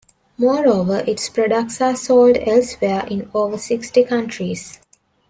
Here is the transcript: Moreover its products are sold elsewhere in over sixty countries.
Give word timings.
Moreover 0.35 1.03
its 1.05 1.29
products 1.29 1.79
are 1.79 1.95
sold 1.95 2.35
elsewhere 2.37 3.05
in 3.07 3.29
over 3.35 3.59
sixty 3.59 4.03
countries. 4.03 4.79